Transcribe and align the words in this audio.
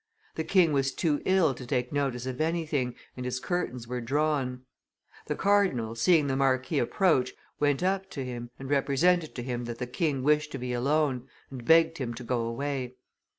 The 0.33 0.43
king 0.43 0.73
was 0.73 0.95
too 0.95 1.21
ill 1.25 1.53
to 1.53 1.63
take 1.63 1.93
notice 1.93 2.25
of 2.25 2.41
anything, 2.41 2.95
and 3.15 3.23
his 3.23 3.39
curtains 3.39 3.87
were 3.87 4.01
drawn. 4.01 4.63
The 5.27 5.35
cardinal, 5.35 5.93
seeing 5.93 6.25
the 6.25 6.35
marquis 6.35 6.79
approach, 6.79 7.35
went 7.59 7.83
up 7.83 8.09
to 8.09 8.25
him, 8.25 8.49
and 8.57 8.67
represented 8.67 9.35
to 9.35 9.43
him 9.43 9.65
that 9.65 9.77
the 9.77 9.85
king 9.85 10.23
wished 10.23 10.51
to 10.53 10.57
be 10.57 10.73
alone, 10.73 11.27
and 11.51 11.63
begged 11.63 11.99
him 11.99 12.15
to 12.15 12.23
go 12.23 12.39
away. 12.41 12.95